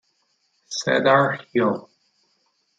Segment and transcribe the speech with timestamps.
[0.79, 1.87] Cedar Hill